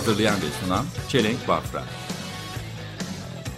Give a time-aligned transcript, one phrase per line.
[0.00, 1.84] Hazırlayan ve sunan Çelenk Bafra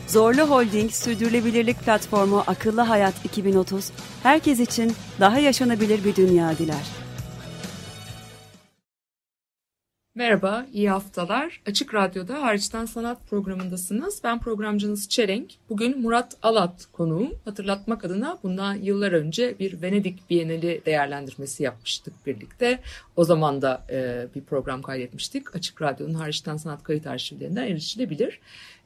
[0.09, 3.91] Zorlu Holding Sürdürülebilirlik Platformu Akıllı Hayat 2030,
[4.23, 7.02] herkes için daha yaşanabilir bir dünya diler.
[10.23, 11.61] Merhaba, iyi haftalar.
[11.67, 14.21] Açık Radyo'da Hariçten Sanat programındasınız.
[14.25, 15.51] Ben programcınız Çelenk.
[15.69, 17.35] Bugün Murat Alat konuğum.
[17.45, 22.79] Hatırlatmak adına bundan yıllar önce bir Venedik Bienali değerlendirmesi yapmıştık birlikte.
[23.17, 25.57] O zaman da e, bir program kaydetmiştik.
[25.57, 28.41] Açık Radyo'nun Hariçten Sanat kayıt arşivlerinden erişilebilir.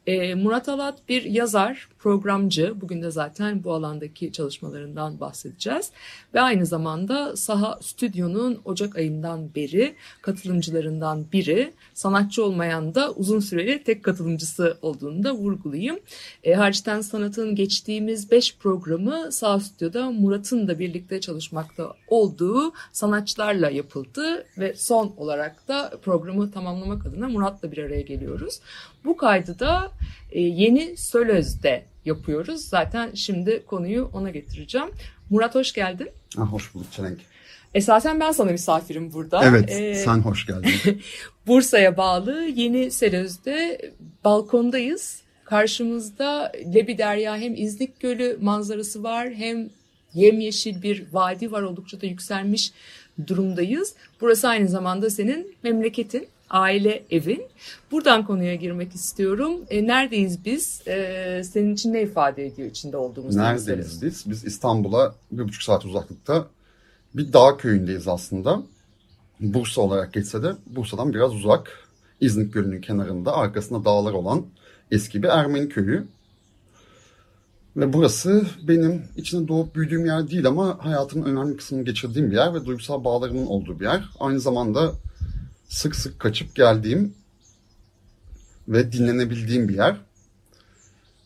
[0.07, 2.81] E, Murat Alat bir yazar, programcı.
[2.81, 5.91] Bugün de zaten bu alandaki çalışmalarından bahsedeceğiz.
[6.33, 11.73] Ve aynı zamanda Saha Stüdyo'nun Ocak ayından beri katılımcılarından biri.
[11.93, 15.99] Sanatçı olmayan da uzun süreli tek katılımcısı olduğunu da vurgulayayım.
[16.43, 24.45] E, hariçten sanatın geçtiğimiz 5 programı Saha Stüdyo'da Murat'ın da birlikte çalışmakta olduğu sanatçılarla yapıldı.
[24.57, 28.59] Ve son olarak da programı tamamlamak adına Murat'la bir araya geliyoruz.
[29.07, 29.91] Bu kaydı da
[30.31, 32.61] e, yeni Sölöz'de yapıyoruz.
[32.61, 34.87] Zaten şimdi konuyu ona getireceğim.
[35.29, 36.09] Murat hoş geldin.
[36.35, 37.19] Ha, hoş bulduk Çelenk.
[37.73, 39.41] Esasen ben sana misafirim burada.
[39.45, 41.01] Evet, Ee, sen hoş geldin.
[41.47, 43.91] Bursa'ya bağlı Yeni Selöz'de
[44.25, 45.21] balkondayız.
[45.45, 49.69] Karşımızda Lebi Derya hem İznik Gölü manzarası var hem
[50.13, 52.71] yemyeşil bir vadi var oldukça da yükselmiş
[53.27, 53.93] durumdayız.
[54.21, 57.43] Burası aynı zamanda senin memleketin, aile evin.
[57.91, 59.61] Buradan konuya girmek istiyorum.
[59.69, 60.87] E, neredeyiz biz?
[60.87, 63.35] E, senin için ne ifade ediyor içinde olduğumuz?
[63.35, 64.29] Neredeyiz biz?
[64.29, 66.47] Biz İstanbul'a bir buçuk saat uzaklıkta
[67.13, 68.63] bir dağ köyündeyiz aslında.
[69.39, 71.87] Bursa olarak geçse de Bursa'dan biraz uzak.
[72.21, 74.45] İznik Gölü'nün kenarında arkasında dağlar olan
[74.91, 76.07] eski bir Ermeni köyü.
[77.77, 82.53] Ve burası benim içinde doğup büyüdüğüm yer değil ama hayatımın önemli kısmını geçirdiğim bir yer
[82.53, 84.09] ve duygusal bağlarımın olduğu bir yer.
[84.19, 84.91] Aynı zamanda
[85.67, 87.13] sık sık kaçıp geldiğim
[88.67, 89.95] ve dinlenebildiğim bir yer.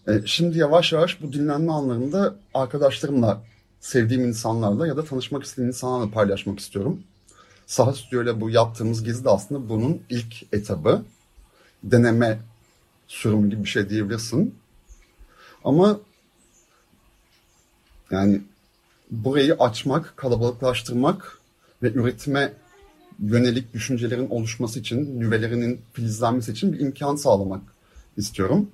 [0.07, 3.43] E, Şimdi yavaş yavaş bu dinlenme anlarında arkadaşlarımla,
[3.79, 7.03] sevdiğim insanlarla ya da tanışmak istediğim insanlarla paylaşmak istiyorum.
[7.65, 11.05] Saha Stüdyo ile bu yaptığımız gezi de aslında bunun ilk etabı.
[11.83, 12.39] Deneme
[13.07, 14.55] sürümü gibi bir şey diyebilirsin.
[15.63, 15.99] Ama
[18.11, 18.41] yani
[19.11, 21.39] burayı açmak, kalabalıklaştırmak
[21.83, 22.53] ve üretime
[23.21, 27.61] yönelik düşüncelerin oluşması için, nüvelerinin filizlenmesi için bir imkan sağlamak
[28.17, 28.69] istiyorum.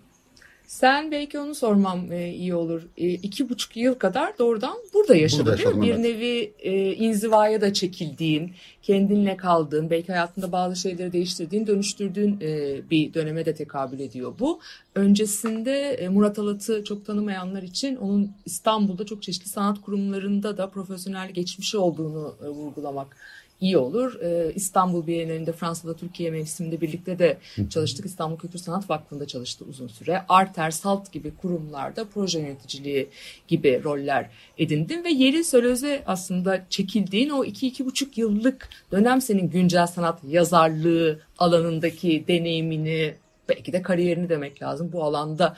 [0.68, 2.81] Sen belki onu sormam e, iyi olur.
[2.97, 5.88] E, iki buçuk yıl kadar doğrudan burada yaşadın Burada değil mi?
[5.88, 6.19] yaşadım, Bir evet.
[6.19, 13.13] nevi e, inzivaya da çekildiğin, kendinle kaldığın, belki hayatında bazı şeyleri değiştirdiğin, dönüştürdüğün e, bir
[13.13, 14.59] döneme de tekabül ediyor bu.
[14.96, 21.31] Öncesinde e, Murat Alat'ı çok tanımayanlar için onun İstanbul'da çok çeşitli sanat kurumlarında da profesyonel
[21.31, 23.18] geçmişi olduğunu e, vurgulamak
[23.62, 24.22] iyi olur.
[24.22, 27.38] Ee, İstanbul Bienalinde Fransa'da Türkiye mevsiminde birlikte de
[27.69, 28.06] çalıştık.
[28.06, 30.25] İstanbul Kültür Sanat Vakfı'nda çalıştı uzun süre.
[30.29, 33.09] Arter, Salt gibi kurumlarda proje yöneticiliği
[33.47, 39.50] gibi roller edindin ve yeri Sölöz'e aslında çekildiğin o iki iki buçuk yıllık dönem senin
[39.50, 43.16] güncel sanat yazarlığı alanındaki deneyimini
[43.50, 45.56] belki de kariyerini demek lazım bu alanda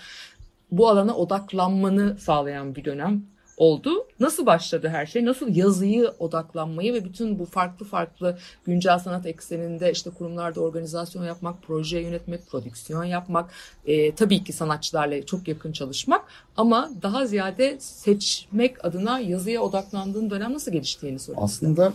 [0.72, 3.24] bu alana odaklanmanı sağlayan bir dönem
[3.60, 4.08] oldu.
[4.20, 5.26] Nasıl başladı her şey?
[5.26, 11.64] Nasıl yazıyı odaklanmayı ve bütün bu farklı farklı güncel sanat ekseninde işte kurumlarda organizasyon yapmak,
[11.64, 13.52] proje yönetmek, prodüksiyon yapmak,
[13.86, 16.26] e, tabii ki sanatçılarla çok yakın çalışmak
[16.58, 21.44] ama daha ziyade seçmek adına yazıya odaklandığın dönem nasıl geliştiğini soruyorum.
[21.44, 21.94] Aslında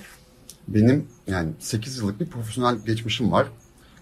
[0.68, 3.46] benim yani 8 yıllık bir profesyonel geçmişim var.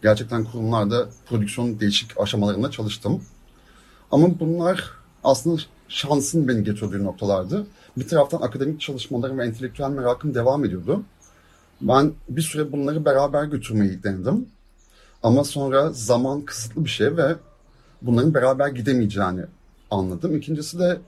[0.02, 3.24] Gerçekten kurumlarda prodüksiyon değişik aşamalarında çalıştım.
[4.10, 4.90] Ama bunlar
[5.24, 5.62] aslında
[5.92, 7.66] şansın beni getirdiği noktalardı.
[7.96, 11.02] Bir taraftan akademik çalışmalarım ve entelektüel merakım devam ediyordu.
[11.80, 14.46] Ben bir süre bunları beraber götürmeyi denedim.
[15.22, 17.34] Ama sonra zaman kısıtlı bir şey ve
[18.02, 19.42] bunların beraber gidemeyeceğini
[19.90, 20.36] anladım.
[20.36, 21.00] İkincisi de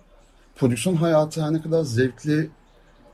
[0.56, 2.50] prodüksiyon hayatı her ne kadar zevkli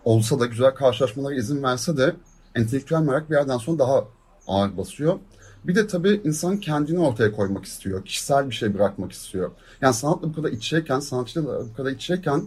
[0.04, 2.14] olsa da güzel karşılaşmalara izin verse de
[2.54, 4.04] entelektüel merak bir yerden sonra daha
[4.46, 5.18] ağır basıyor.
[5.64, 8.04] Bir de tabii insan kendini ortaya koymak istiyor.
[8.04, 9.50] Kişisel bir şey bırakmak istiyor.
[9.80, 12.46] Yani sanatla bu kadar içeyken, sanatçıyla bu kadar içeyken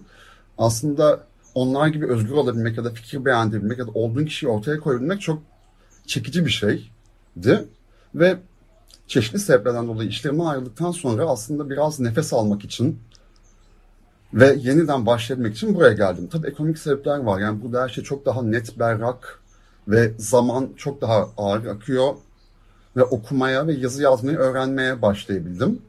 [0.57, 1.23] aslında
[1.55, 5.41] onlar gibi özgür olabilmek ya da fikir beğendirebilmek ya da olduğun kişiyi ortaya koyabilmek çok
[6.05, 7.65] çekici bir şeydi.
[8.15, 8.37] Ve
[9.07, 12.99] çeşitli sebeplerden dolayı işlerimden ayrıldıktan sonra aslında biraz nefes almak için
[14.33, 16.29] ve yeniden başlayabilmek için buraya geldim.
[16.31, 17.39] Tabii ekonomik sebepler var.
[17.39, 19.39] Yani burada her şey çok daha net, berrak
[19.87, 22.13] ve zaman çok daha ağır akıyor.
[22.97, 25.81] Ve okumaya ve yazı yazmayı öğrenmeye başlayabildim.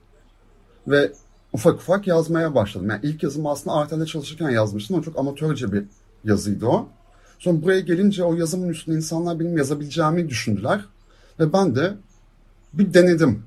[0.88, 1.12] Ve
[1.52, 2.90] ufak ufak yazmaya başladım.
[2.90, 5.84] Yani ilk yazımı aslında Artel'de çalışırken yazmıştım ama çok amatörce bir
[6.24, 6.88] yazıydı o.
[7.38, 10.84] Sonra buraya gelince o yazımın üstüne insanlar benim yazabileceğimi düşündüler.
[11.40, 11.94] Ve ben de
[12.72, 13.42] bir denedim.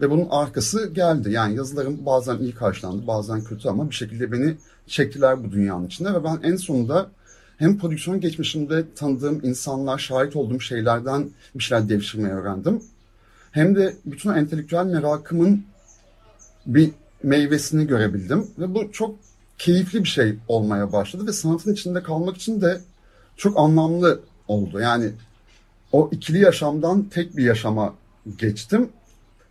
[0.00, 1.32] Ve bunun arkası geldi.
[1.32, 4.56] Yani yazılarım bazen iyi karşılandı, bazen kötü ama bir şekilde beni
[4.86, 6.14] çektiler bu dünyanın içinde.
[6.14, 7.10] Ve ben en sonunda
[7.62, 12.82] hem prodüksiyon geçmişimde tanıdığım insanlar, şahit olduğum şeylerden bir şeyler devşirmeyi öğrendim.
[13.50, 15.64] Hem de bütün entelektüel merakımın
[16.66, 16.90] bir
[17.22, 18.46] meyvesini görebildim.
[18.58, 19.16] Ve bu çok
[19.58, 21.26] keyifli bir şey olmaya başladı.
[21.26, 22.80] Ve sanatın içinde kalmak için de
[23.36, 24.80] çok anlamlı oldu.
[24.80, 25.10] Yani
[25.92, 27.94] o ikili yaşamdan tek bir yaşama
[28.38, 28.88] geçtim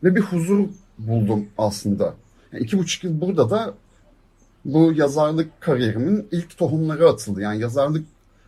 [0.04, 0.68] ve bir huzur
[0.98, 2.14] buldum aslında.
[2.54, 3.74] Yani iki buçuk yıl burada da
[4.66, 7.42] bu yazarlık kariyerimin ilk tohumları atıldı.
[7.42, 8.06] Yani yazarlık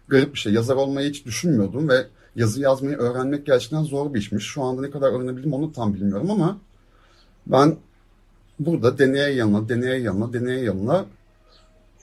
[0.07, 0.53] garip bir şey.
[0.53, 4.45] Yazar olmayı hiç düşünmüyordum ve yazı yazmayı öğrenmek gerçekten zor bir işmiş.
[4.45, 6.57] Şu anda ne kadar öğrenebildim onu tam bilmiyorum ama
[7.47, 7.77] ben
[8.59, 11.05] burada deneye yanına, deneye yanına, deneye yanına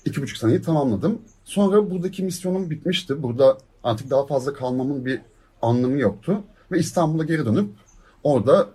[0.04, 1.18] iki buçuk seneyi tamamladım.
[1.44, 3.22] Sonra buradaki misyonum bitmişti.
[3.22, 5.20] Burada artık daha fazla kalmamın bir
[5.62, 6.42] anlamı yoktu.
[6.72, 7.70] Ve İstanbul'a geri dönüp
[8.24, 8.68] orada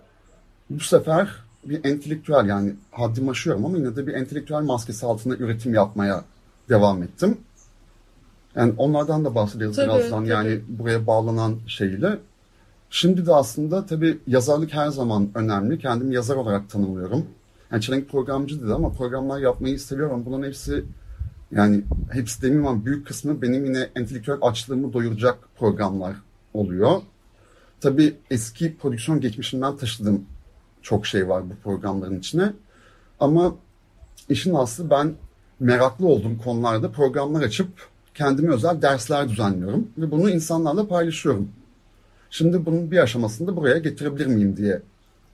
[0.70, 1.28] bu sefer
[1.68, 6.24] bir entelektüel yani haddim aşıyorum ama yine de bir entelektüel maskesi altında üretim yapmaya
[6.68, 7.38] devam ettim.
[8.56, 10.28] Yani onlardan da bahsederiz Tabii, birazdan tabii.
[10.28, 12.18] yani buraya bağlanan şeyle.
[12.90, 15.78] Şimdi de aslında tabii yazarlık her zaman önemli.
[15.78, 17.26] Kendimi yazar olarak tanımlıyorum.
[17.72, 20.22] Yani çelenk programcı dedi ama programlar yapmayı seviyorum.
[20.26, 20.84] Bunların hepsi
[21.52, 26.16] yani hepsi demeyeyim ama büyük kısmı benim yine entelektüel açlığımı doyuracak programlar
[26.54, 27.02] oluyor.
[27.80, 30.24] Tabii eski prodüksiyon geçmişimden taşıdığım
[30.86, 32.52] çok şey var bu programların içine.
[33.20, 33.54] Ama
[34.28, 35.14] işin aslı ben
[35.60, 37.68] meraklı olduğum konularda programlar açıp
[38.14, 41.48] kendime özel dersler düzenliyorum ve bunu insanlarla paylaşıyorum.
[42.30, 44.82] Şimdi bunun bir aşamasını da buraya getirebilir miyim diye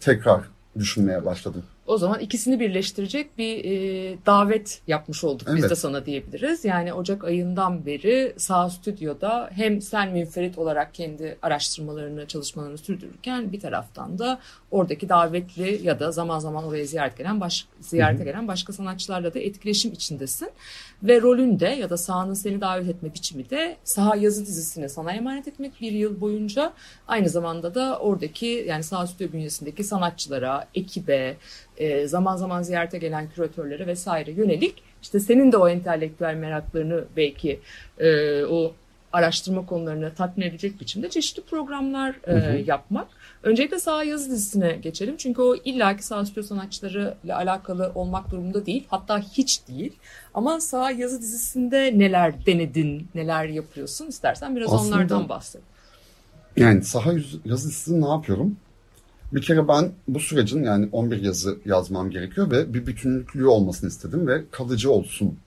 [0.00, 0.40] tekrar
[0.78, 1.62] düşünmeye başladım.
[1.87, 5.70] O zaman ikisini birleştirecek bir e, davet yapmış olduk biz Evet.
[5.70, 6.64] de sana diyebiliriz.
[6.64, 13.61] Yani Ocak ayından beri Sağ Stüdyo'da hem sen münferit olarak kendi araştırmalarını, çalışmalarını sürdürürken bir
[13.61, 14.38] taraftan da
[14.70, 19.38] oradaki davetli ya da zaman zaman oraya ziyaret gelen baş, ziyarete gelen başka sanatçılarla da
[19.38, 20.49] etkileşim içindesin.
[21.02, 25.12] Ve rolün de ya da sahanın seni davet etme biçimi de saha yazı dizisini sana
[25.12, 26.73] emanet etmek bir yıl boyunca.
[27.08, 31.37] Aynı zamanda da oradaki yani Sağ Stüdyo bünyesindeki sanatçılara, ekibe,
[31.77, 37.61] e, zaman zaman ziyarete gelen küratörlere vesaire yönelik işte senin de o entelektüel meraklarını belki
[37.99, 38.73] e, o
[39.13, 43.09] araştırma konularını tatmin edecek biçimde çeşitli programlar e, yapmak.
[43.43, 45.17] Öncelikle sağ yazı dizisine geçelim.
[45.17, 48.85] Çünkü o illaki sağ stüdyo sanatçılarıyla alakalı olmak durumunda değil.
[48.89, 49.93] Hatta hiç değil.
[50.35, 55.63] Ama sağ yazı dizisinde neler denedin, neler yapıyorsun istersen biraz Aslında- onlardan bahset.
[56.57, 57.13] Yani saha
[57.45, 58.57] yazı dizisi ne yapıyorum?
[59.32, 64.26] Bir kere ben bu sürecin yani 11 yazı yazmam gerekiyor ve bir bütünlüklüğü olmasını istedim
[64.26, 65.38] ve kalıcı olsun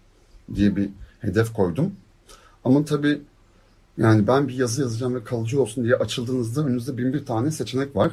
[0.55, 0.89] diye bir
[1.19, 1.93] hedef koydum.
[2.63, 3.21] Ama tabii
[3.97, 7.95] yani ben bir yazı yazacağım ve kalıcı olsun diye açıldığınızda önünüzde bin bir tane seçenek
[7.95, 8.11] var.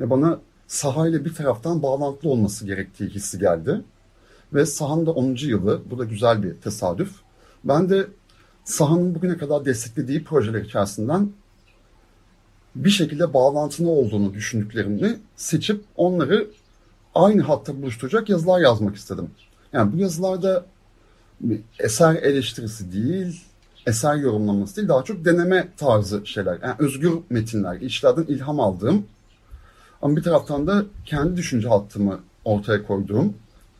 [0.00, 3.80] Ve bana sahayla bir taraftan bağlantılı olması gerektiği hissi geldi.
[4.54, 5.34] Ve sahanın da 10.
[5.34, 7.10] yılı, bu da güzel bir tesadüf.
[7.64, 8.06] Ben de
[8.64, 11.30] sahanın bugüne kadar desteklediği projeler içerisinden
[12.74, 16.50] bir şekilde bağlantılı olduğunu düşündüklerimi seçip onları
[17.14, 19.30] aynı hatta buluşturacak yazılar yazmak istedim.
[19.72, 20.66] Yani bu yazılarda
[21.78, 23.44] eser eleştirisi değil,
[23.86, 26.58] eser yorumlaması değil, daha çok deneme tarzı şeyler.
[26.62, 29.06] Yani özgür metinler, işlerden ilham aldığım
[30.02, 33.34] ama bir taraftan da kendi düşünce hattımı ortaya koyduğum,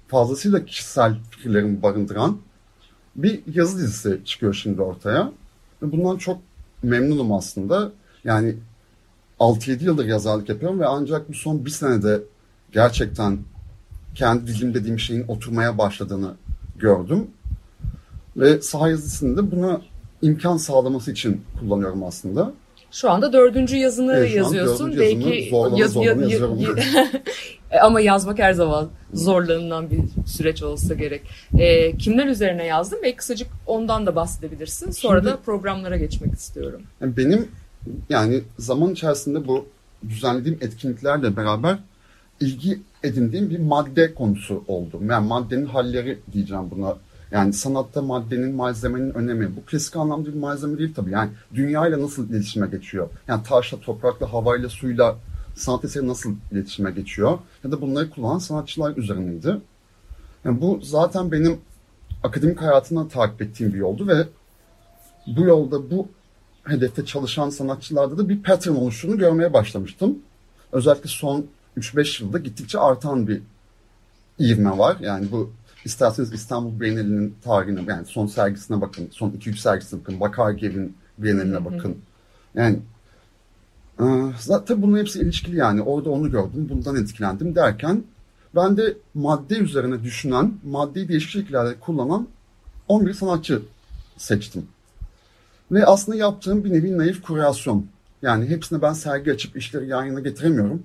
[0.09, 2.39] fazlasıyla kişisel fikirlerimi barındıran
[3.17, 5.33] bir yazı dizisi çıkıyor şimdi ortaya.
[5.83, 6.41] Bundan çok
[6.83, 7.93] memnunum aslında.
[8.25, 8.57] Yani
[9.41, 12.21] 6-7 yıldır yazarlık yapıyorum ve ancak bu son bir senede
[12.73, 13.39] gerçekten
[14.15, 16.35] kendi dilim dediğim şeyin oturmaya başladığını
[16.77, 17.27] gördüm.
[18.37, 19.81] Ve saha yazısını da buna
[20.23, 22.53] imkan sağlaması için kullanıyorum aslında.
[22.91, 24.87] Şu anda dördüncü yazını Evet, yazıyorsun.
[24.93, 26.59] dördüncü yazımı Belki zorlana zorlana yazıyorum.
[27.71, 31.23] E, Ama yazmak her zaman zorlanılan bir süreç olsa gerek.
[31.59, 32.99] E, kimler üzerine yazdın?
[33.03, 34.91] Belki kısacık ondan da bahsedebilirsin.
[34.91, 36.83] Sonra Şimdi- da programlara geçmek istiyorum.
[37.01, 37.49] Yani benim
[38.09, 39.67] yani zaman içerisinde bu
[40.09, 41.79] düzenlediğim etkinliklerle beraber
[42.41, 45.01] ilgi edindiğim bir madde konusu oldu.
[45.09, 46.97] Yani maddenin halleri diyeceğim buna.
[47.31, 49.57] Yani sanatta maddenin, malzemenin önemi.
[49.57, 51.11] Bu klasik anlamda bir malzeme değil tabii.
[51.11, 53.09] Yani dünyayla nasıl iletişime geçiyor?
[53.29, 55.17] Yani taşla, toprakla, havayla, suyla
[55.55, 59.57] sanat eseri nasıl iletişime geçiyor ya da bunları kullanan sanatçılar üzerineydi.
[60.45, 61.59] Yani bu zaten benim
[62.23, 64.27] akademik hayatımda takip ettiğim bir yoldu ve
[65.27, 66.09] bu yolda bu
[66.69, 70.19] hedefte çalışan sanatçılarda da bir pattern oluştuğunu görmeye başlamıştım.
[70.73, 71.47] Özellikle son
[71.77, 73.43] 3-5 yılda gittikçe artan bir
[74.41, 74.97] ivme var.
[75.01, 75.53] Yani bu
[75.85, 81.97] isterseniz İstanbul Bienalinin tarihine yani son sergisine bakın, son 2-3 sergisine bakın, Bakargev'in Bienali'ne bakın.
[82.55, 82.79] Yani
[84.01, 84.05] e,
[84.41, 85.83] zaten bunun hepsi ilişkili yani.
[85.83, 88.05] Orada onu gördüm, bundan etkilendim derken
[88.55, 92.29] ben de madde üzerine düşünen, maddeyi değişik şekillerde kullanan
[92.89, 93.63] 11 sanatçı
[94.17, 94.67] seçtim.
[95.73, 97.87] Ve aslında yaptığım bir nevi naif kurasyon.
[98.23, 100.83] Yani hepsine ben sergi açıp işleri yan yana getiremiyorum.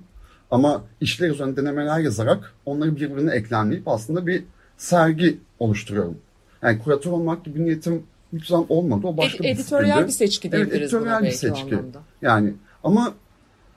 [0.50, 4.44] Ama işler üzerine denemeler yazarak onları birbirine eklemleyip aslında bir
[4.76, 6.18] sergi oluşturuyorum.
[6.62, 9.06] Yani kuratör olmak gibi niyetim hiç zaman olmadı.
[9.06, 10.06] O başka Ed- editoryal disiplinde.
[10.06, 11.78] bir seçki Evet, diyebiliriz buna editoryal bir seçki.
[12.22, 13.14] Yani ama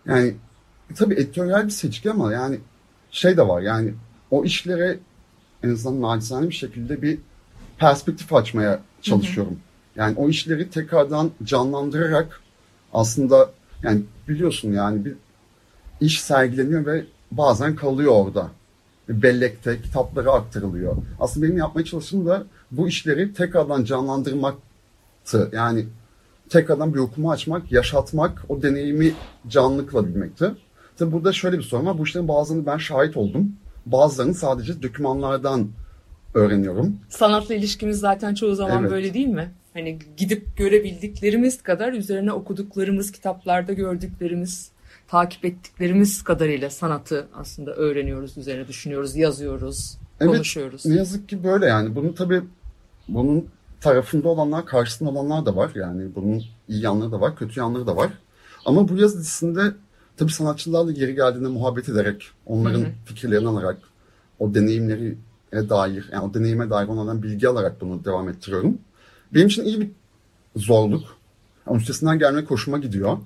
[0.05, 0.33] yani
[0.95, 2.59] tabii editoryal bir seçki ama yani
[3.11, 3.93] şey de var yani
[4.31, 4.99] o işlere
[5.63, 7.19] en azından nacizane bir şekilde bir
[7.77, 9.59] perspektif açmaya çalışıyorum.
[9.97, 12.41] Yani o işleri tekrardan canlandırarak
[12.93, 13.49] aslında
[13.83, 15.13] yani biliyorsun yani bir
[16.01, 18.47] iş sergileniyor ve bazen kalıyor orada.
[19.09, 20.95] Bellekte, kitaplara aktarılıyor.
[21.19, 25.49] Aslında benim yapmaya çalıştığım da bu işleri tekrardan canlandırmaktı.
[25.53, 25.85] Yani
[26.49, 29.13] tekrardan bir okuma açmak, yaşatmak, o deneyimi
[29.47, 30.51] canlı kılabilmekti.
[30.97, 31.97] Tabi burada şöyle bir sorun var.
[31.97, 33.51] Bu işlerin bazılarını ben şahit oldum.
[33.85, 35.67] Bazılarını sadece dokümanlardan
[36.33, 36.95] öğreniyorum.
[37.09, 38.91] Sanatla ilişkimiz zaten çoğu zaman Evet.
[38.91, 39.51] böyle değil mi?
[39.77, 44.71] Hani gidip görebildiklerimiz kadar üzerine okuduklarımız, kitaplarda gördüklerimiz,
[45.07, 50.85] takip ettiklerimiz kadarıyla sanatı aslında öğreniyoruz, üzerine düşünüyoruz, yazıyoruz, Evet, konuşuyoruz.
[50.85, 51.95] Ne yazık ki böyle yani.
[51.95, 52.41] Bunun tabii
[53.07, 53.45] bunun
[53.81, 55.71] tarafında olanlar, karşısında olanlar da var.
[55.75, 58.09] Yani bunun iyi yanları da var, kötü yanları da var.
[58.65, 59.61] Ama bu yazı dizisinde
[60.17, 63.77] tabii sanatçılarla geri geldiğinde muhabbet ederek, onların fikirlerini alarak,
[64.39, 65.17] o deneyimleri
[65.53, 68.77] dair, yani o deneyime dair onlardan bilgi alarak bunu devam ettiriyorum.
[69.33, 69.89] Benim için iyi bir
[70.55, 71.17] zorluk.
[71.65, 73.17] Ama üstesinden gelmek hoşuma gidiyor.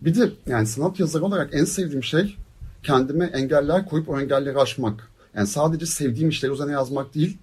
[0.00, 2.36] Bir de yani sanat yazarı olarak en sevdiğim şey
[2.82, 5.08] kendime engeller koyup o engelleri aşmak.
[5.34, 7.38] Yani sadece sevdiğim işleri üzerine yazmak değil,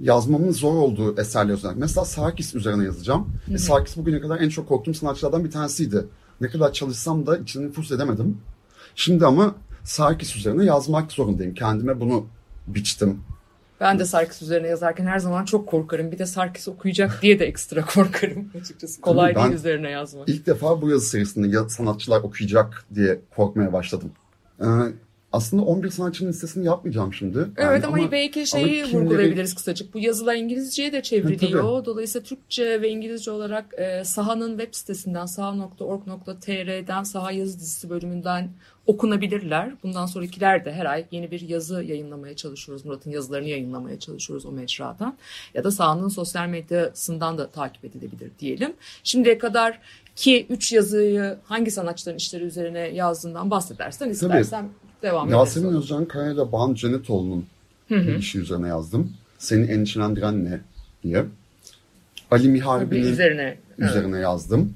[0.00, 1.78] yazmamın zor olduğu eserler üzerine.
[1.78, 3.28] Mesela Sarkis üzerine yazacağım.
[3.54, 6.04] E, Sarkis bugüne kadar en çok korktuğum sanatçılardan bir tanesiydi.
[6.40, 8.38] Ne kadar çalışsam da içini nüfus edemedim.
[8.94, 11.54] Şimdi ama Sarkis üzerine yazmak zorundayım.
[11.54, 12.26] Kendime bunu
[12.66, 13.20] biçtim.
[13.80, 16.12] Ben de Sarkis üzerine yazarken her zaman çok korkarım.
[16.12, 19.00] Bir de Sarkis okuyacak diye de ekstra korkarım açıkçası.
[19.00, 20.28] Kolay değil üzerine yazmak.
[20.28, 24.12] İlk defa bu yazı serisinde sanatçılar okuyacak diye korkmaya başladım.
[24.60, 24.64] Ee,
[25.32, 27.38] aslında 11 sanatçının listesini yapmayacağım şimdi.
[27.38, 29.94] Evet Yani ama, belki şeyi kimleri- vurgulayabiliriz kısacık.
[29.94, 31.62] Bu yazılar İngilizceye de çevriliyor.
[31.76, 38.48] Tabii, Dolayısıyla Türkçe ve İngilizce olarak e, Saha'nın web sitesinden saha.org.tr'den Saha yazı dizisi bölümünden
[38.86, 39.72] okunabilirler.
[39.82, 42.84] Bundan sonrakiler de her ay yeni bir yazı yayınlamaya çalışıyoruz.
[42.84, 45.16] Murat'ın yazılarını yayınlamaya çalışıyoruz o mecradan.
[45.54, 48.72] Ya da Saha'nın sosyal medyasından da takip edilebilir diyelim.
[49.04, 49.78] Şimdiye kadar
[50.16, 54.68] ki üç yazıyı hangi sanatçıların işleri üzerine yazdığından bahsedersen istersen
[55.02, 55.38] devam ederiz.
[55.38, 57.46] Yasemin Özcan Kaya ile Ban Cenetoğlu'nun
[57.90, 59.12] bir işi üzerine yazdım.
[59.38, 60.60] Seni endişelendiren ne
[61.02, 61.24] diye.
[62.30, 64.74] Ali Miharbi'nin üzerine üzerine yazdım.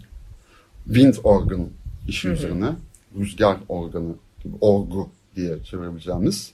[0.84, 1.68] Wind organ
[2.08, 2.72] işi üzerine.
[3.18, 6.52] Rüzgar organı, gibi orgu diye çevirebileceğimiz.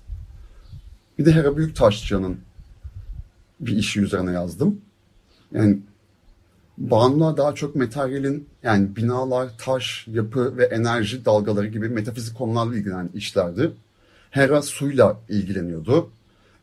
[1.19, 2.41] Bir de Hera Büyüktaşçı'nın
[3.61, 4.81] bir işi üzerine yazdım.
[5.53, 5.79] Yani
[6.79, 13.11] Banu'la daha çok materyalin yani binalar, taş, yapı ve enerji dalgaları gibi metafizik konularla ilgilenen
[13.15, 13.71] işlerdi.
[14.31, 16.11] Hera suyla ilgileniyordu.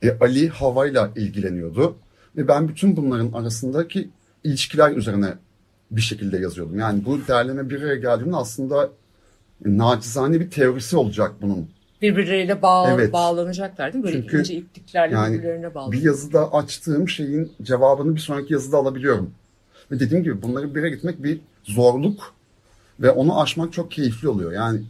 [0.01, 1.95] E, Ali havayla ilgileniyordu.
[2.37, 4.09] Ve ben bütün bunların arasındaki
[4.43, 5.33] ilişkiler üzerine
[5.91, 6.79] bir şekilde yazıyordum.
[6.79, 8.89] Yani bu derleme bir araya geldiğinde aslında
[9.65, 11.69] nacizane bir teorisi olacak bunun.
[12.01, 13.13] birbirleriyle bağ, Evet.
[13.13, 14.07] bağlanacaklar değil mi?
[14.07, 16.03] Böyle Çünkü ince ipliklerle Yani birbirlerine bir bağlanacak.
[16.03, 19.31] yazıda açtığım şeyin cevabını bir sonraki yazıda alabiliyorum.
[19.91, 22.33] Ve dediğim gibi bunları bir araya gitmek bir zorluk
[22.99, 24.51] ve onu aşmak çok keyifli oluyor.
[24.51, 24.81] Yani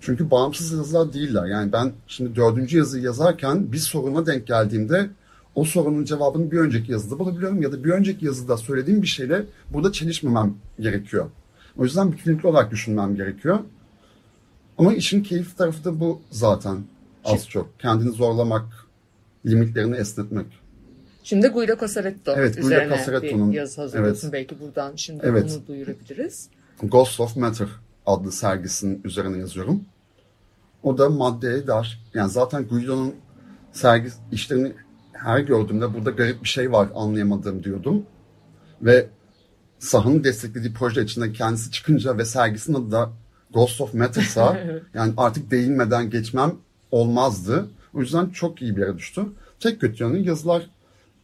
[0.00, 1.46] çünkü bağımsız yazılar değiller.
[1.46, 5.10] Yani ben şimdi dördüncü yazıyı yazarken bir soruna denk geldiğimde
[5.54, 9.42] o sorunun cevabını bir önceki yazıda bulabiliyorum ya da bir önceki yazıda söylediğim bir şeyle
[9.70, 11.26] burada çelişmemem gerekiyor.
[11.78, 13.58] O yüzden bütünlüklü olarak düşünmem gerekiyor.
[14.78, 16.84] Ama işin keyif tarafı da bu zaten
[17.24, 17.80] az çok.
[17.80, 18.64] Kendini zorlamak,
[19.46, 20.46] limitlerini esnetmek.
[21.22, 24.28] Şimdi Guido Casaretto Evet, Guido üzerine Casaretto'nun- bir yazı hazırlıyorsun.
[24.28, 24.32] evet.
[24.32, 25.50] Belki buradan şimdi Evet.
[25.58, 26.48] bunu duyurabiliriz.
[26.82, 27.68] Ghost of Matter
[28.06, 29.84] adlı sergisinin üzerine yazıyorum.
[30.82, 33.14] O da maddeye dair, yani zaten Guido'nun
[33.72, 34.72] sergi işlerini
[35.12, 38.06] her gördüğümde burada garip bir şey var anlayamadığım diyordum.
[38.82, 39.08] Ve
[39.78, 43.10] Saha'nın desteklediği proje içinde kendisi çıkınca ve sergisinin adı da
[43.54, 44.60] Ghost of Matter'sa
[44.94, 46.54] yani artık değinmeden geçmem
[46.90, 47.68] olmazdı.
[47.94, 49.22] O yüzden çok iyi bir yere düştü.
[49.60, 50.70] Tek kötü yanı yazılar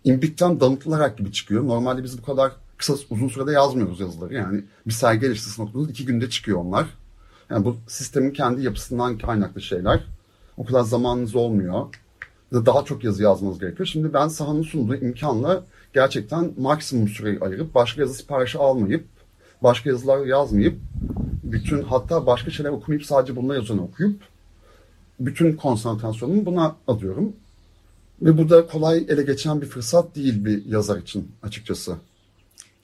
[0.04, 1.66] imbikten damıtılarak gibi çıkıyor.
[1.66, 4.34] Normalde biz bu kadar kısa uzun sürede yazmıyoruz yazıları.
[4.34, 6.86] Yani bir sergi eleştirisi noktasında iki günde çıkıyor onlar.
[7.50, 10.00] Yani bu sistemin kendi yapısından kaynaklı şeyler.
[10.56, 11.86] O kadar zamanınız olmuyor.
[12.52, 13.86] Daha çok yazı yazmanız gerekiyor.
[13.86, 15.64] Şimdi ben sahanın sunduğu imkanla
[15.94, 19.04] gerçekten maksimum süreyi ayırıp başka yazı siparişi almayıp
[19.62, 20.78] başka yazılar yazmayıp
[21.52, 24.22] bütün hatta başka şeyler okumayıp sadece bununla yazanı okuyup
[25.20, 27.32] bütün konsantrasyonumu buna adıyorum.
[28.22, 31.96] Ve bu da kolay ele geçen bir fırsat değil bir yazar için açıkçası.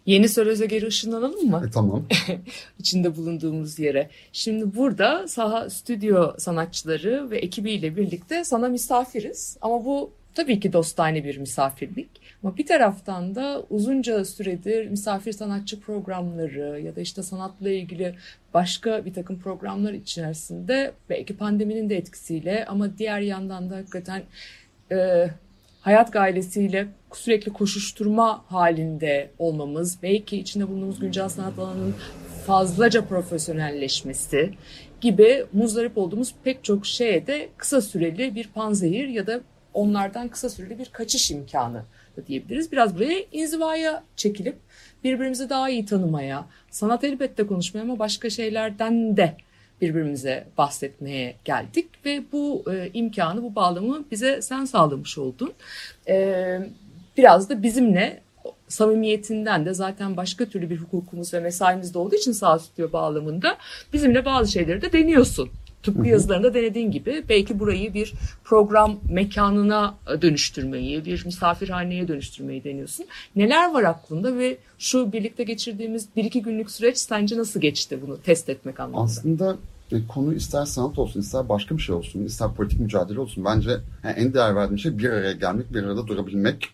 [0.07, 1.63] Yeni Söröz'e geri ışınlanalım mı?
[1.69, 2.05] E tamam.
[2.79, 4.11] içinde bulunduğumuz yere.
[4.33, 9.57] Şimdi burada saha stüdyo sanatçıları ve ekibiyle birlikte sana misafiriz.
[9.61, 12.11] Ama bu tabii ki dostane bir misafirlik.
[12.43, 18.15] Ama bir taraftan da uzunca süredir misafir sanatçı programları ya da işte sanatla ilgili
[18.55, 24.23] başka bir takım programlar içerisinde belki pandeminin de etkisiyle ama diğer yandan da hakikaten
[24.93, 25.27] e,
[25.81, 31.95] hayat gailesiyle sürekli koşuşturma halinde olmamız, belki içinde bulunduğumuz güncel sanat alanının
[32.47, 34.51] fazlaca profesyonelleşmesi
[35.01, 39.41] gibi muzdarip olduğumuz pek çok şeye de kısa süreli bir panzehir ya da
[39.79, 41.83] onlardan kısa süreli bir kaçış imkanı
[42.17, 42.73] da diyebiliriz.
[42.73, 44.57] Biraz buraya inzivaya çekilip
[45.05, 49.37] birbirimizi daha iyi tanımaya, sanat elbette konuşmaya ama başka şeylerden de
[49.81, 55.53] birbirimize bahsetmeye geldik ve bu e, imkanı, bu bağlamı bize sen sağlamış oldun.
[56.09, 56.59] E,
[57.17, 58.21] biraz da bizimle
[58.69, 63.57] samimiyetinden de zaten başka türlü bir hukukumuz ve mesaimiz de olduğu için sağ stüdyo bağlamında
[63.93, 65.51] bizimle bazı şeyleri de deniyorsun.
[65.83, 73.07] Tıpkı yazılarında denediğin gibi belki burayı bir program mekanına dönüştürmeyi, bir misafirhaneye dönüştürmeyi deniyorsun.
[73.37, 78.21] Neler var aklında ve şu birlikte geçirdiğimiz bir iki günlük süreç sence nasıl geçti bunu
[78.21, 79.03] test etmek anlamında?
[79.03, 79.57] Aslında
[79.93, 83.45] e, konu ister sanat olsun, ister başka bir şey olsun, ister politik mücadele olsun.
[83.45, 83.71] Bence
[84.05, 86.69] yani en değer verdiğim şey bir araya gelmek, bir arada durabilmek.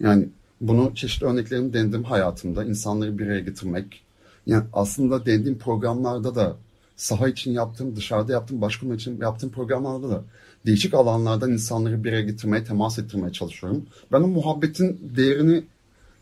[0.00, 0.28] Yani
[0.60, 2.64] bunu çeşitli örneklerini denedim hayatımda.
[2.64, 4.02] insanları bir araya getirmek.
[4.46, 6.56] Yani aslında denediğim programlarda da
[7.00, 10.24] saha için yaptığım, dışarıda yaptığım, konu için yaptığım programlarda da
[10.66, 13.86] değişik alanlardan insanları bir araya getirmeye, temas ettirmeye çalışıyorum.
[14.12, 15.64] Ben o muhabbetin değerini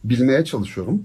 [0.04, 1.04] bilmeye çalışıyorum.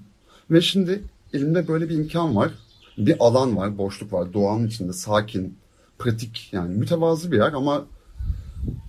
[0.52, 1.02] Ve şimdi
[1.34, 2.52] elimde böyle bir imkan var.
[2.98, 4.34] Bir alan var, boşluk var.
[4.34, 5.58] Doğanın içinde sakin,
[6.00, 7.86] pratik yani mütevazı bir yer ama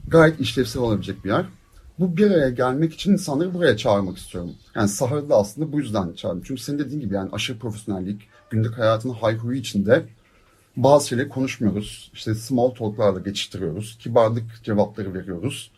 [0.08, 1.46] gayet işlevsel olabilecek bir yer.
[1.98, 4.50] Bu bir araya gelmek için insanları buraya çağırmak istiyorum.
[4.74, 6.42] Yani Sahara'da da aslında bu yüzden çağırdım.
[6.46, 10.04] Çünkü senin dediğin gibi yani aşırı profesyonellik, günlük hayatının hayhuyu içinde
[10.76, 12.10] bazı şeyleri konuşmuyoruz.
[12.14, 13.98] İşte small talk'larla geçiştiriyoruz.
[14.00, 15.70] Kibarlık cevapları veriyoruz.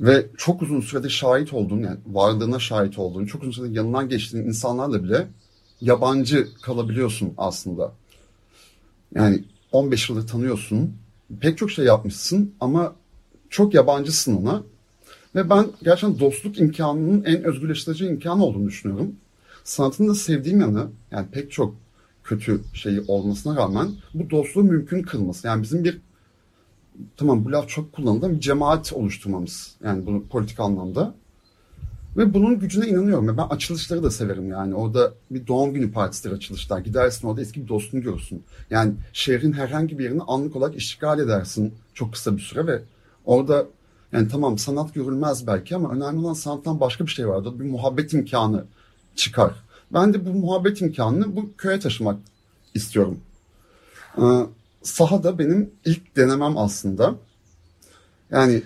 [0.00, 4.44] Ve çok uzun sürede şahit olduğun, yani varlığına şahit olduğun, çok uzun sürede yanından geçtiğin
[4.44, 5.26] insanlarla bile
[5.80, 7.92] yabancı kalabiliyorsun aslında.
[9.14, 10.96] Yani 15 yıldır tanıyorsun,
[11.40, 12.94] pek çok şey yapmışsın ama
[13.50, 14.62] çok yabancısın ona.
[15.34, 19.16] Ve ben gerçekten dostluk imkanının en özgürleştirici imkanı olduğunu düşünüyorum.
[19.64, 21.74] Sanatın da sevdiğim yanı, yani pek çok
[22.26, 25.46] kötü şeyi olmasına rağmen bu dostluğu mümkün kılması.
[25.46, 26.00] Yani bizim bir
[27.16, 29.74] tamam bu laf çok kullanıldı bir cemaat oluşturmamız.
[29.84, 31.14] Yani bunu politik anlamda.
[32.16, 33.36] Ve bunun gücüne inanıyorum.
[33.36, 34.74] Ben açılışları da severim yani.
[34.74, 36.78] Orada bir doğum günü partisidir açılışlar.
[36.78, 38.42] Gidersin orada eski bir dostunu görürsün.
[38.70, 42.82] Yani şehrin herhangi bir yerini anlık olarak işgal edersin çok kısa bir süre ve
[43.24, 43.66] orada
[44.12, 47.58] yani tamam sanat görülmez belki ama önemli olan sanattan başka bir şey vardır.
[47.58, 48.64] Bir muhabbet imkanı
[49.14, 49.65] çıkar.
[49.92, 52.18] Ben de bu muhabbet imkanını bu köye taşımak
[52.74, 53.20] istiyorum.
[54.18, 54.22] Ee,
[54.82, 57.14] sahada benim ilk denemem aslında.
[58.30, 58.62] Yani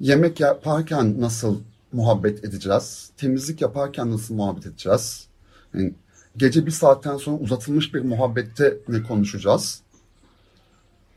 [0.00, 1.60] yemek yaparken nasıl
[1.92, 3.10] muhabbet edeceğiz?
[3.16, 5.26] Temizlik yaparken nasıl muhabbet edeceğiz?
[5.74, 5.94] Yani
[6.36, 9.80] gece bir saatten sonra uzatılmış bir muhabbette ne konuşacağız?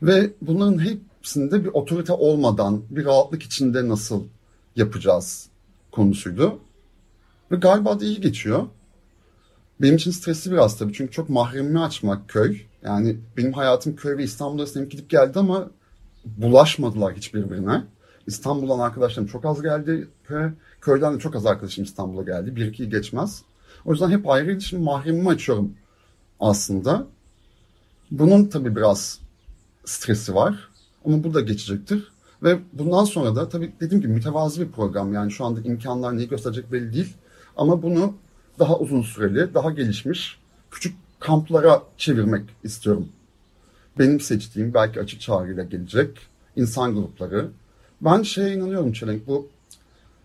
[0.02, 4.24] Ve bunların hepsinde bir otorite olmadan bir rahatlık içinde nasıl
[4.76, 5.48] yapacağız
[5.92, 6.58] konusuydu.
[7.50, 8.66] Ve galiba da iyi geçiyor.
[9.82, 12.60] Benim için stresli biraz tabii çünkü çok mahremimi açmak köy.
[12.82, 15.70] Yani benim hayatım köy ve İstanbul arasında gidip geldi ama
[16.24, 17.84] bulaşmadılar hiçbirbirine.
[18.26, 20.52] İstanbul'dan arkadaşlarım çok az geldi köye.
[20.80, 22.56] Köyden de çok az arkadaşım İstanbul'a geldi.
[22.56, 23.42] Bir iki geçmez.
[23.84, 24.60] O yüzden hep ayrıydı.
[24.60, 25.74] Şimdi mahremimi açıyorum
[26.40, 27.06] aslında.
[28.10, 29.18] Bunun tabii biraz
[29.84, 30.68] stresi var.
[31.04, 32.12] Ama bu da geçecektir.
[32.42, 35.12] Ve bundan sonra da tabii dediğim gibi mütevazı bir program.
[35.12, 37.16] Yani şu anda imkanlar neyi gösterecek belli değil.
[37.56, 38.14] Ama bunu
[38.60, 40.38] daha uzun süreli, daha gelişmiş
[40.70, 43.08] küçük kamplara çevirmek istiyorum.
[43.98, 46.18] Benim seçtiğim belki açık çağrıyla gelecek
[46.56, 47.48] insan grupları.
[48.00, 49.48] Ben şeye inanıyorum Çelenk bu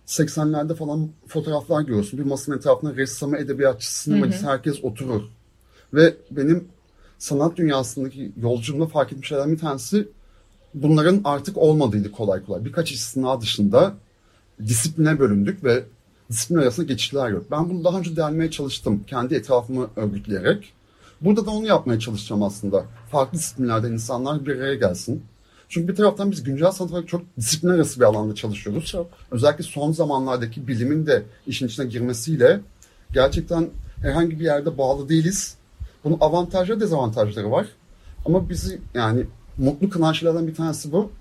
[0.08, 2.20] 80'lerde falan fotoğraflar görüyorsun.
[2.20, 5.22] Bir masanın etrafında ressamı, edebiyatçı, sinemacısı herkes oturur.
[5.94, 6.68] Ve benim
[7.18, 10.08] sanat dünyasındaki yolculuğumda fark etmiş şeylerden bir tanesi
[10.74, 12.66] bunların artık olmadığıydı kolay kolay.
[12.66, 13.94] Birkaç istisna dışında
[14.68, 15.84] disipline bölündük ve
[16.30, 17.46] disiplin arasında geçişler yok.
[17.52, 20.74] Ben bunu daha önce delmeye çalıştım kendi etrafımı örgütleyerek.
[21.22, 22.86] Burada da onu yapmaya çalışacağım aslında.
[23.12, 25.24] Farklı disiplinlerden insanlar bir araya gelsin.
[25.70, 28.86] Çünkü bir taraftan biz güncel sanat olarak çok disiplin arası bir alanda çalışıyoruz.
[28.86, 29.08] Çok.
[29.32, 32.60] Özellikle son zamanlardaki bilimin de işin içine girmesiyle
[33.14, 33.70] gerçekten
[34.02, 35.56] herhangi bir yerde bağlı değiliz.
[36.04, 37.68] Bunun avantajları dezavantajları var.
[38.26, 39.26] Ama bizi yani
[39.58, 41.12] mutlu kılan şeylerden bir tanesi bu.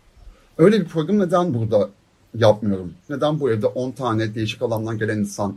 [0.59, 1.91] Öyle bir program neden burada
[2.35, 2.95] yapmıyorum?
[3.11, 5.57] Neden bu evde 10 tane değişik alandan gelen insan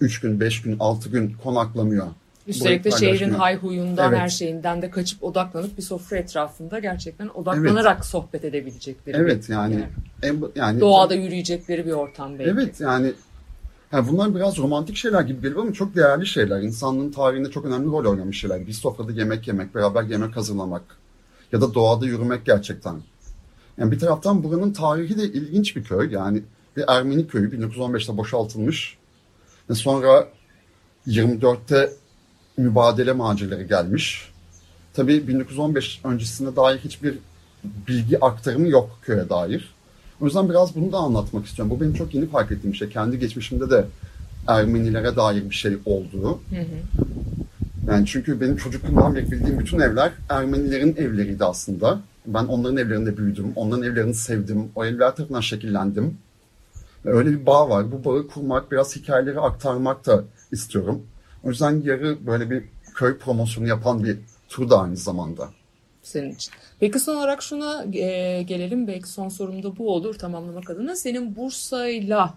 [0.00, 2.06] 3 gün, 5 gün, 6 gün konaklamıyor?
[2.46, 4.20] Üstelik de şehrin hayhuyundan, Evet.
[4.20, 9.16] her şeyinden de kaçıp odaklanıp bir sofra etrafında gerçekten odaklanarak sohbet edebilecekleri.
[9.16, 9.84] Evet bir yani
[10.22, 12.50] en, yani Doğada yürüyecekleri bir ortam belki.
[12.50, 13.12] Evet yani
[13.92, 16.60] yani bunlar biraz romantik şeyler gibi geliyor ama çok değerli şeyler.
[16.60, 18.66] İnsanlığın tarihinde çok önemli rol oynamış şeyler.
[18.66, 20.82] Bir sofrada yemek yemek, beraber yemek hazırlamak
[21.52, 22.94] ya da doğada yürümek gerçekten.
[23.78, 26.12] Yani bir taraftan buranın tarihi de ilginç bir köy.
[26.12, 26.42] Yani
[26.76, 28.96] bir Ermeni köyü 1915'te boşaltılmış.
[29.70, 30.28] Ve sonra
[31.06, 31.92] 24'te
[32.56, 34.32] mübadele macerleri gelmiş.
[34.94, 37.18] Tabii 1915 öncesinde dair hiçbir
[37.88, 39.74] bilgi aktarımı yok köye dair.
[40.20, 41.76] O yüzden biraz bunu da anlatmak istiyorum.
[41.76, 42.88] Bu benim çok yeni fark ettiğim bir şey.
[42.88, 43.84] Kendi geçmişimde de
[44.48, 46.40] Ermenilere dair bir şey olduğu.
[47.86, 52.00] Yani çünkü benim çocukluğumdan beri bildiğim bütün evler Ermenilerin evleriydi aslında.
[52.26, 53.52] Ben onların evlerinde büyüdüm.
[53.56, 54.72] Onların evlerini sevdim.
[54.74, 56.18] O evler tarafından şekillendim.
[57.04, 57.92] Öyle bir bağ var.
[57.92, 61.06] Bu bağı kurmak, biraz hikayeleri aktarmak da istiyorum.
[61.44, 65.48] O yüzden yarı böyle bir köy promosyonu yapan bir tur da aynı zamanda.
[66.02, 66.54] senin için.
[66.80, 68.86] Peki son olarak şuna e, gelelim.
[68.88, 70.96] Belki son sorum da bu olur tamamlamak adına.
[70.96, 72.34] Senin Bursa'yla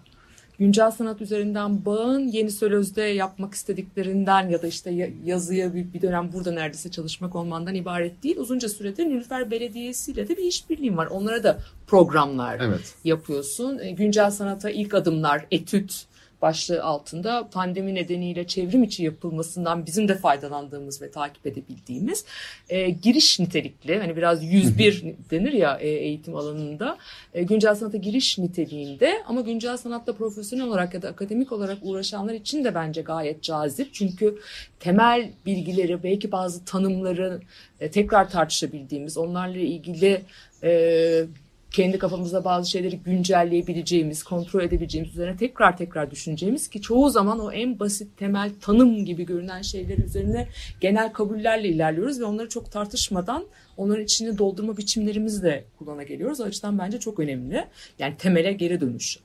[0.58, 6.02] güncel sanat üzerinden bağın Yeni Sölöz'de yapmak istediklerinden ya da işte ya- yazıya bir, bir
[6.02, 8.36] dönem burada neredeyse çalışmak olmandan ibaret değil.
[8.38, 11.06] Uzunca süredir Nilüfer Belediyesi ile de bir işbirliğin var.
[11.06, 12.94] Onlara da programlar Evet.
[13.04, 13.78] yapıyorsun.
[13.78, 16.06] E, güncel sanata ilk adımlar, etüt
[16.42, 22.24] başlığı altında pandemi nedeniyle çevrim içi yapılmasından bizim de faydalandığımız ve takip edebildiğimiz
[22.68, 26.98] e, giriş nitelikli hani biraz 101 denir ya e, eğitim alanında
[27.34, 29.22] e, güncel sanata giriş niteliğinde.
[29.26, 33.94] Ama güncel sanatla profesyonel olarak ya da akademik olarak uğraşanlar için de bence gayet cazip.
[33.94, 34.38] Çünkü
[34.80, 37.40] temel bilgileri belki bazı tanımları
[37.80, 40.22] e, tekrar tartışabildiğimiz onlarla ilgili
[40.62, 41.24] e,
[41.70, 47.52] kendi kafamızda bazı şeyleri güncelleyebileceğimiz, kontrol edebileceğimiz, üzerine tekrar tekrar düşüneceğimiz ki çoğu zaman o
[47.52, 50.48] en basit temel tanım gibi görünen şeyler üzerine
[50.80, 53.44] genel kabullerle ilerliyoruz ve onları çok tartışmadan
[53.76, 56.40] onların içini doldurma biçimlerimizi de kullana geliyoruz.
[56.40, 57.64] O açıdan bence çok önemli.
[57.98, 59.18] Yani temele geri dönüş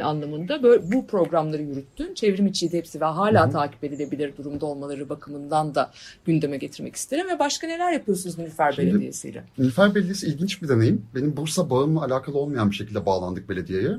[0.00, 2.14] anlamında böyle bu programları yürüttün.
[2.14, 5.90] Çevrim içiydi hepsi ve hala takip edilebilir durumda olmaları bakımından da
[6.24, 7.26] gündeme getirmek isterim.
[7.28, 9.44] Ve başka neler yapıyorsunuz Nilüfer Şimdi- Belediyesi ile?
[9.58, 11.06] Nilüfer Belediyesi ilginç bir deneyim.
[11.14, 13.98] Benim Bursa bağımla alakalı olmayan bir şekilde bağlandık belediyeye.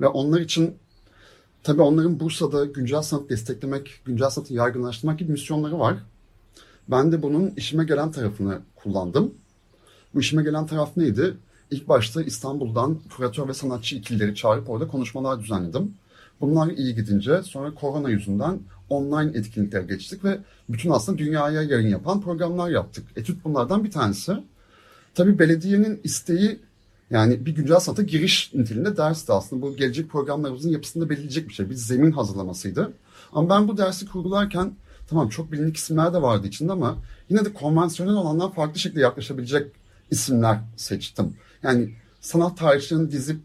[0.00, 0.74] Ve onlar için
[1.62, 5.96] tabii onların Bursa'da güncel sanat desteklemek, güncel sanatı yaygınlaştırmak gibi misyonları var.
[6.88, 9.34] Ben de bunun işime gelen tarafını kullandım.
[10.14, 11.34] Bu işime gelen taraf neydi?
[11.70, 15.94] İlk başta İstanbul'dan kuratör ve sanatçı ikilileri çağırıp orada konuşmalar düzenledim.
[16.40, 22.20] Bunlar iyi gidince sonra korona yüzünden online etkinliklere geçtik ve bütün aslında dünyaya yayın yapan
[22.20, 23.04] programlar yaptık.
[23.16, 24.32] Etüt bunlardan bir tanesi.
[25.14, 26.60] Tabii belediyenin isteği
[27.10, 29.62] yani bir güncel sanata giriş niteliğinde dersti aslında.
[29.62, 31.70] Bu gelecek programlarımızın yapısında belirleyecek bir şey.
[31.70, 32.92] Bir zemin hazırlamasıydı.
[33.32, 34.72] Ama ben bu dersi kurgularken
[35.08, 39.72] tamam çok bilindik isimler de vardı içinde ama yine de konvansiyonel olandan farklı şekilde yaklaşabilecek
[40.10, 41.34] isimler seçtim.
[41.62, 41.90] Yani
[42.20, 43.40] sanat tarihçilerini dizip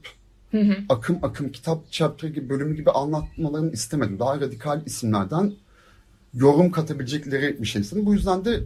[0.89, 4.19] akım akım kitap chapter gibi bölümü gibi anlatmalarını istemedim.
[4.19, 5.53] Daha radikal isimlerden
[6.33, 8.05] yorum katabilecekleri bir şey istedim.
[8.05, 8.59] Bu yüzden de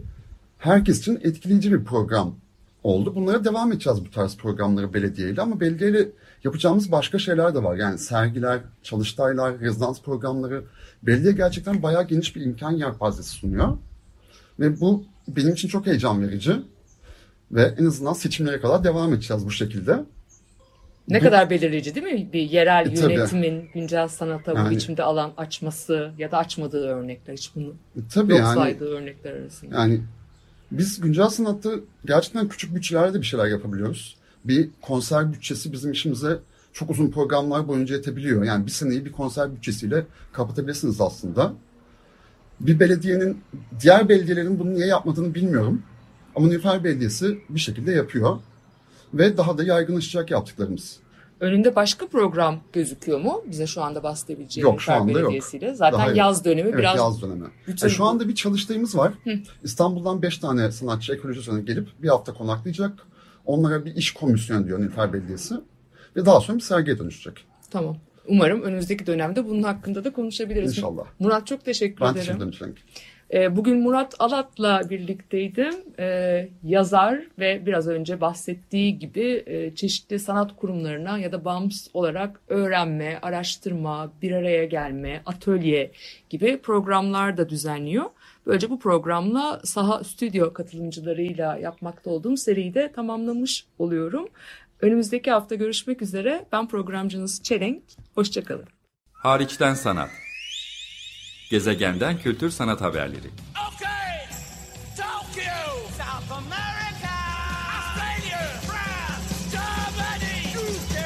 [0.58, 2.34] herkes için etkileyici bir program
[2.82, 3.14] oldu.
[3.14, 6.08] Bunlara devam edeceğiz bu tarz programları belediyeyle ama belediyeyle
[6.44, 7.76] yapacağımız başka şeyler de var.
[7.76, 10.64] Yani sergiler, çalıştaylar, rezidans programları.
[11.02, 13.78] Belediye gerçekten bayağı geniş bir imkan yelpazesi sunuyor.
[14.60, 16.52] Ve bu benim için çok heyecan verici.
[17.52, 20.04] Ve en azından seçimlere kadar devam edeceğiz bu şekilde.
[21.08, 22.28] Ne Bu- kadar belirleyici değil mi?
[22.32, 23.12] Bir yerel E, tabii.
[23.12, 27.34] yönetimin güncel sanata bu Yani- biçimde alan açması ya da açmadığı örnekler.
[27.34, 29.74] Hiç bunu E, Tabii yok yani saydığı örnekler arasında.
[29.76, 30.00] Yani
[30.70, 31.70] biz güncel sanatta
[32.06, 34.16] gerçekten küçük bütçelerde de bir şeyler yapabiliyoruz.
[34.44, 36.38] Bir konser bütçesi bizim işimize
[36.72, 38.44] çok uzun programlar boyunca yetebiliyor.
[38.44, 41.52] Yani bir seneyi bir konser bütçesiyle kapatabilirsiniz aslında.
[42.60, 43.40] Bir belediyenin,
[43.80, 45.82] diğer belediyelerin bunu niye yapmadığını bilmiyorum.
[46.38, 48.38] Ama Nilüfer Belediyesi bir şekilde yapıyor.
[49.14, 50.96] Ve daha da yaygınlaşacak yaptıklarımız.
[51.40, 53.44] Önünde başka program gözüküyor mu?
[53.50, 55.20] Bize şu anda bahsedebileceğin Yok, şu anda yok.
[55.22, 55.74] Belediyesi'yle.
[55.74, 56.16] Zaten Daha yok.
[56.16, 57.44] yaz dönemi Evet biraz yaz dönemi.
[57.66, 59.12] bütün E, şu anda bir çalıştayımız var.
[59.64, 62.92] İstanbul'dan 5 tane sanatçı ekoloji sonu gelip bir hafta konaklayacak.
[63.46, 65.54] Onlara bir iş komisyonu diyor Nilüfer Belediyesi.
[66.16, 67.44] Ve daha sonra bir sergiye dönüşecek.
[67.70, 67.96] Tamam.
[68.28, 70.70] Umarım önümüzdeki dönemde bunun hakkında da konuşabiliriz.
[70.78, 71.04] İnşallah.
[71.18, 72.38] Murat çok teşekkür Ben ederim.
[72.38, 72.74] teşekkür ederim
[73.32, 75.74] Ee, Bugün Murat Alat'la birlikteydim.
[75.98, 82.40] Ee, Yazar ve biraz önce bahsettiği gibi e, çeşitli sanat kurumlarına ya da bağımsız olarak
[82.48, 85.92] öğrenme, araştırma, bir araya gelme, atölye
[86.30, 88.04] gibi programlar da düzenliyor.
[88.46, 94.28] Böylece bu programla saha stüdyo katılımcılarıyla yapmakta olduğum seriyi de tamamlamış oluyorum.
[94.80, 96.46] Önümüzdeki hafta görüşmek üzere.
[96.52, 97.82] Ben programcınız Çelenk.
[98.14, 98.66] Hoşçakalın.
[99.12, 100.10] Hariçten sanat.
[101.50, 103.30] Gezegenden kültür sanat haberleri.
[103.72, 104.28] Okay,
[104.96, 107.14] Tokyo, South America,
[107.78, 110.96] Australia, France, Germany, UK,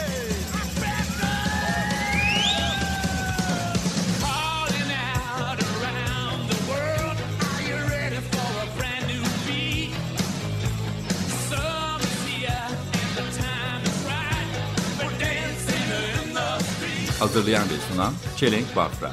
[4.20, 9.94] Calling out around the world, are you ready for a brand new beat?
[11.48, 14.50] Summer's here and the time is right.
[14.98, 15.88] For dancing
[16.28, 17.20] in the street.
[17.20, 19.12] Hazırlayan ve sunan Çelenk Bafra.